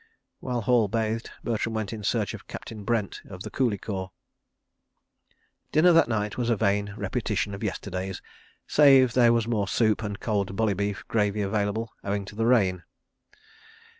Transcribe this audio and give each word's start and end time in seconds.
."While 0.39 0.61
Hall 0.61 0.87
bathed, 0.87 1.29
Bertram 1.43 1.75
went 1.75 1.93
in 1.93 2.01
search 2.03 2.33
of 2.33 2.47
Captain 2.47 2.83
Brent 2.83 3.21
of 3.29 3.43
the 3.43 3.51
Coolie 3.51 3.79
Corps. 3.79 4.09
Dinner 5.71 5.91
that 5.91 6.07
night 6.07 6.39
was 6.39 6.49
a 6.49 6.55
vain 6.55 6.95
repetition 6.97 7.53
of 7.53 7.63
yesterday's, 7.63 8.19
save 8.65 9.09
that 9.13 9.19
there 9.21 9.33
was 9.33 9.47
more 9.47 9.67
soup 9.67 10.01
and 10.01 10.19
cold 10.19 10.55
bully 10.55 10.73
beef 10.73 11.07
gravy 11.07 11.43
available, 11.43 11.93
owing 12.03 12.25
to 12.25 12.33
the 12.35 12.47
rain. 12.47 12.81